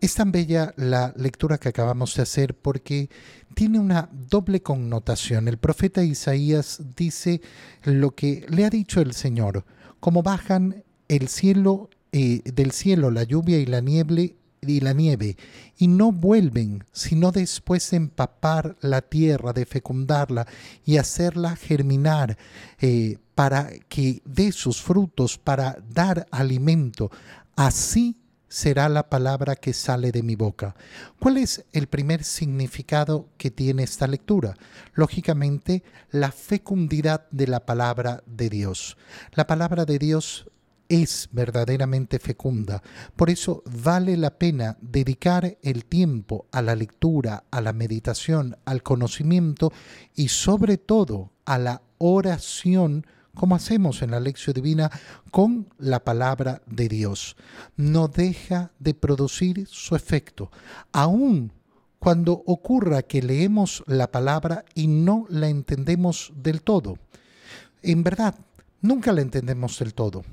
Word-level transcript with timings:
Es 0.00 0.14
tan 0.14 0.30
bella 0.30 0.72
la 0.76 1.12
lectura 1.16 1.58
que 1.58 1.70
acabamos 1.70 2.14
de 2.14 2.22
hacer 2.22 2.54
porque 2.54 3.10
tiene 3.54 3.80
una 3.80 4.08
doble 4.12 4.62
connotación. 4.62 5.48
El 5.48 5.58
profeta 5.58 6.04
Isaías 6.04 6.80
dice 6.96 7.40
lo 7.82 8.14
que 8.14 8.46
le 8.48 8.64
ha 8.64 8.70
dicho 8.70 9.00
el 9.00 9.12
Señor, 9.12 9.64
como 9.98 10.22
bajan 10.22 10.84
el 11.08 11.26
cielo 11.26 11.90
eh, 12.12 12.42
del 12.44 12.70
cielo 12.70 13.10
la 13.10 13.24
lluvia 13.24 13.58
y 13.58 13.66
la 13.66 13.80
nieve 13.80 14.36
y 14.60 14.80
la 14.80 14.92
nieve, 14.92 15.36
y 15.76 15.88
no 15.88 16.12
vuelven, 16.12 16.84
sino 16.92 17.30
después 17.32 17.90
de 17.90 17.96
empapar 17.96 18.76
la 18.80 19.02
tierra, 19.02 19.52
de 19.52 19.66
fecundarla 19.66 20.46
y 20.84 20.96
hacerla 20.96 21.56
germinar, 21.56 22.36
eh, 22.80 23.18
para 23.34 23.70
que 23.88 24.20
dé 24.24 24.52
sus 24.52 24.80
frutos, 24.82 25.38
para 25.38 25.78
dar 25.92 26.26
alimento. 26.30 27.10
Así 27.54 28.16
será 28.48 28.88
la 28.88 29.08
palabra 29.08 29.56
que 29.56 29.72
sale 29.72 30.12
de 30.12 30.22
mi 30.22 30.34
boca. 30.34 30.74
¿Cuál 31.18 31.36
es 31.36 31.64
el 31.72 31.86
primer 31.86 32.24
significado 32.24 33.28
que 33.36 33.50
tiene 33.50 33.82
esta 33.82 34.06
lectura? 34.06 34.56
Lógicamente, 34.94 35.82
la 36.10 36.32
fecundidad 36.32 37.28
de 37.30 37.46
la 37.46 37.66
palabra 37.66 38.22
de 38.26 38.48
Dios. 38.48 38.96
La 39.32 39.46
palabra 39.46 39.84
de 39.84 39.98
Dios 39.98 40.46
es 40.88 41.28
verdaderamente 41.32 42.18
fecunda. 42.18 42.82
Por 43.14 43.30
eso 43.30 43.62
vale 43.66 44.16
la 44.16 44.38
pena 44.38 44.78
dedicar 44.80 45.58
el 45.62 45.84
tiempo 45.84 46.46
a 46.50 46.62
la 46.62 46.74
lectura, 46.74 47.44
a 47.50 47.60
la 47.60 47.72
meditación, 47.72 48.56
al 48.64 48.82
conocimiento 48.82 49.72
y 50.14 50.28
sobre 50.28 50.78
todo 50.78 51.30
a 51.44 51.58
la 51.58 51.82
oración 51.98 53.06
como 53.38 53.54
hacemos 53.54 54.02
en 54.02 54.10
la 54.10 54.20
lección 54.20 54.52
divina 54.52 54.90
con 55.30 55.68
la 55.78 56.04
palabra 56.04 56.60
de 56.66 56.88
Dios. 56.88 57.36
No 57.76 58.08
deja 58.08 58.72
de 58.78 58.92
producir 58.92 59.66
su 59.66 59.96
efecto, 59.96 60.50
aun 60.92 61.52
cuando 61.98 62.42
ocurra 62.46 63.02
que 63.02 63.22
leemos 63.22 63.82
la 63.86 64.10
palabra 64.10 64.64
y 64.74 64.88
no 64.88 65.24
la 65.30 65.48
entendemos 65.48 66.32
del 66.36 66.62
todo. 66.62 66.98
En 67.82 68.02
verdad, 68.02 68.34
nunca 68.82 69.12
la 69.12 69.22
entendemos 69.22 69.78
del 69.78 69.94
todo, 69.94 70.24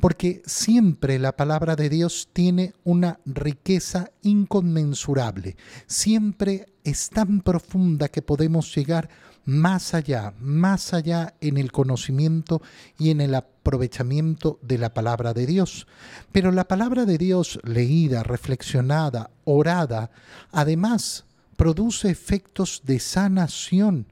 porque 0.00 0.42
siempre 0.46 1.18
la 1.18 1.36
palabra 1.36 1.76
de 1.76 1.88
Dios 1.88 2.28
tiene 2.32 2.74
una 2.84 3.20
riqueza 3.24 4.10
inconmensurable, 4.22 5.56
siempre 5.86 6.66
es 6.84 7.10
tan 7.10 7.40
profunda 7.40 8.08
que 8.08 8.22
podemos 8.22 8.74
llegar 8.74 9.08
más 9.44 9.94
allá, 9.94 10.34
más 10.40 10.94
allá 10.94 11.34
en 11.40 11.58
el 11.58 11.70
conocimiento 11.70 12.62
y 12.98 13.10
en 13.10 13.20
el 13.20 13.34
aprovechamiento 13.34 14.58
de 14.62 14.78
la 14.78 14.94
palabra 14.94 15.34
de 15.34 15.46
Dios. 15.46 15.86
Pero 16.32 16.50
la 16.50 16.66
palabra 16.66 17.04
de 17.04 17.18
Dios 17.18 17.58
leída, 17.62 18.22
reflexionada, 18.22 19.30
orada, 19.44 20.10
además 20.50 21.24
produce 21.56 22.10
efectos 22.10 22.82
de 22.84 22.98
sanación, 23.00 24.06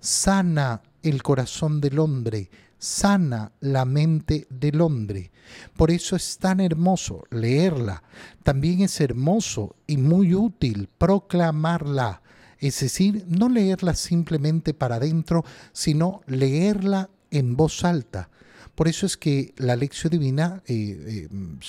sana 0.00 0.82
el 1.02 1.22
corazón 1.22 1.80
del 1.80 1.98
hombre, 1.98 2.50
sana 2.84 3.52
la 3.60 3.84
mente 3.84 4.46
del 4.50 4.80
hombre. 4.80 5.32
Por 5.76 5.90
eso 5.90 6.16
es 6.16 6.38
tan 6.38 6.60
hermoso 6.60 7.24
leerla. 7.30 8.02
También 8.42 8.82
es 8.82 9.00
hermoso 9.00 9.76
y 9.86 9.96
muy 9.96 10.34
útil 10.34 10.88
proclamarla 10.98 12.22
es 12.58 12.80
decir, 12.80 13.26
no 13.28 13.50
leerla 13.50 13.94
simplemente 13.94 14.72
para 14.72 14.96
adentro, 14.96 15.44
sino 15.72 16.22
leerla 16.26 17.10
en 17.30 17.56
voz 17.56 17.84
alta. 17.84 18.30
Por 18.74 18.88
eso 18.88 19.04
es 19.04 19.18
que 19.18 19.52
la 19.58 19.76
lección 19.76 20.10
divina, 20.10 20.62
eh, 20.66 21.28
eh, 21.28 21.28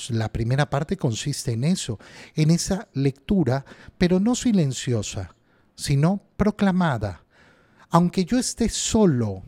la 0.10 0.32
primera 0.32 0.70
parte 0.70 0.96
consiste 0.96 1.52
en 1.52 1.66
eso, 1.66 2.00
en 2.36 2.50
esa 2.50 2.88
lectura, 2.94 3.66
pero 3.98 4.22
no 4.22 4.36
silenciosa, 4.36 5.36
sino 5.76 6.22
proclamada. 6.38 7.26
Aunque 7.90 8.24
yo 8.24 8.40
esté 8.40 8.70
solo, 8.70 9.44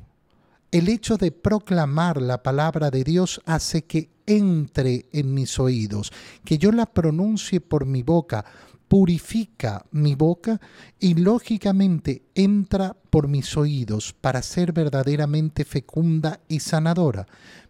el 0.71 0.89
hecho 0.89 1.17
de 1.17 1.31
proclamar 1.31 2.21
la 2.21 2.43
palabra 2.43 2.91
de 2.91 3.03
Dios 3.03 3.41
hace 3.45 3.83
que 3.85 4.09
entre 4.25 5.05
en 5.13 5.33
mis 5.33 5.57
oídos, 5.59 6.11
que 6.43 6.57
yo 6.57 6.71
la 6.71 6.85
pronuncie 6.85 7.61
por 7.61 7.85
mi 7.85 8.03
boca, 8.03 8.45
purifica 8.87 9.85
mi 9.91 10.15
boca 10.15 10.59
y 10.99 11.15
lógicamente 11.15 12.23
entra 12.35 12.95
por 13.09 13.27
mis 13.27 13.55
oídos 13.57 14.13
para 14.13 14.41
ser 14.41 14.73
verdaderamente 14.73 15.65
fecunda 15.65 16.39
y 16.47 16.59
sanadora. 16.59 17.27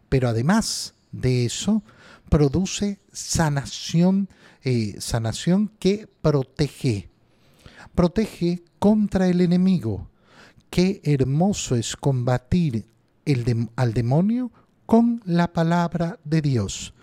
Pero 0.10 0.30
además 0.30 0.94
de 1.12 1.46
eso, 1.46 1.84
produce 2.30 3.00
sanación, 3.12 4.30
eh, 4.64 4.96
sanación 5.00 5.72
que 5.80 6.08
protege. 6.22 7.10
Protege 7.96 8.64
contra 8.80 9.28
el 9.28 9.42
enemigo. 9.42 10.08
Qué 10.70 11.02
hermoso 11.04 11.76
es 11.76 11.96
combatir 11.96 12.86
al 13.76 13.94
demonio 13.94 14.52
con 14.86 15.22
la 15.26 15.52
palabra 15.52 16.20
de 16.24 16.42
Dios 16.42 16.94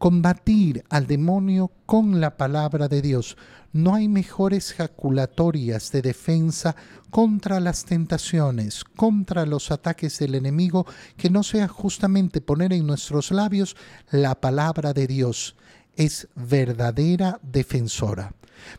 combatir 0.00 0.82
al 0.88 1.06
demonio 1.06 1.70
con 1.84 2.22
la 2.22 2.38
palabra 2.38 2.88
de 2.88 3.02
Dios. 3.02 3.36
No 3.74 3.94
hay 3.94 4.08
mejores 4.08 4.72
jaculatorias 4.72 5.92
de 5.92 6.00
defensa 6.00 6.74
contra 7.10 7.60
las 7.60 7.84
tentaciones, 7.84 8.82
contra 8.82 9.44
los 9.44 9.70
ataques 9.70 10.18
del 10.18 10.36
enemigo, 10.36 10.86
que 11.18 11.28
no 11.28 11.42
sea 11.42 11.68
justamente 11.68 12.40
poner 12.40 12.72
en 12.72 12.86
nuestros 12.86 13.30
labios 13.30 13.76
la 14.10 14.40
palabra 14.40 14.94
de 14.94 15.06
Dios. 15.06 15.54
Es 15.96 16.28
verdadera 16.34 17.38
defensora. 17.42 18.32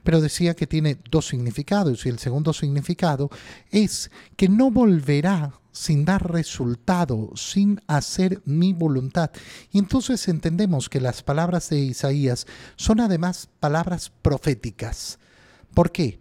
Pero 0.04 0.22
decía 0.22 0.56
que 0.56 0.68
tiene 0.68 0.98
dos 1.10 1.28
significados 1.28 2.06
y 2.06 2.10
el 2.10 2.20
segundo 2.20 2.54
significado 2.54 3.30
es 3.72 4.12
que 4.36 4.50
no 4.50 4.72
volverá 4.72 5.54
sin 5.72 6.06
dar 6.06 6.32
resultado, 6.32 7.32
sin 7.36 7.82
hacer 7.88 8.42
mi 8.46 8.74
voluntad. 8.74 9.32
Y 9.72 9.80
entonces 9.80 10.28
entendemos 10.28 10.90
que 10.90 11.00
las 11.00 11.24
palabras 11.24 11.70
de 11.70 11.80
Isaías 11.80 12.46
son 12.76 13.00
además 13.00 13.50
palabras 13.60 14.12
proféticas. 14.22 15.20
¿Por 15.74 15.92
qué? 15.92 16.20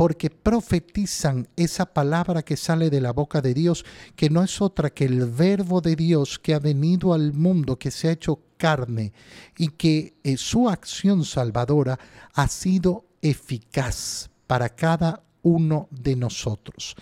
Porque 0.00 0.30
profetizan 0.30 1.46
esa 1.56 1.84
palabra 1.84 2.42
que 2.42 2.56
sale 2.56 2.88
de 2.88 3.02
la 3.02 3.12
boca 3.12 3.42
de 3.42 3.52
Dios, 3.52 3.84
que 4.16 4.30
no 4.30 4.42
es 4.42 4.62
otra 4.62 4.88
que 4.88 5.04
el 5.04 5.26
verbo 5.26 5.82
de 5.82 5.94
Dios 5.94 6.38
que 6.38 6.54
ha 6.54 6.58
venido 6.58 7.12
al 7.12 7.34
mundo, 7.34 7.78
que 7.78 7.90
se 7.90 8.08
ha 8.08 8.12
hecho 8.12 8.40
carne 8.56 9.12
y 9.58 9.68
que 9.68 10.14
eh, 10.24 10.38
su 10.38 10.70
acción 10.70 11.26
salvadora 11.26 11.98
ha 12.32 12.48
sido 12.48 13.04
eficaz 13.20 14.30
para 14.46 14.70
cada 14.70 15.22
uno 15.42 15.86
de 15.90 16.16
nosotros. 16.16 16.96